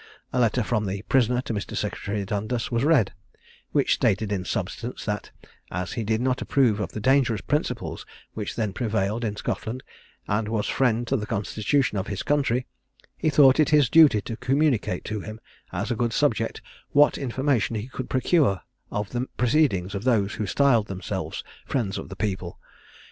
[0.33, 1.77] A letter from the prisoner to Mr.
[1.77, 3.13] Secretary Dundas was read,
[3.71, 5.29] which stated in substance that,
[5.69, 8.03] as he did not approve of the dangerous principles
[8.33, 9.83] which then prevailed in Scotland,
[10.27, 12.65] and was friend to the constitution of his country,
[13.15, 15.39] he thought it his duty to communicate to him,
[15.71, 16.61] as a good subject,
[16.93, 18.61] what information he could procure
[18.91, 22.57] of the proceedings of those who styled themselves "Friends of the People."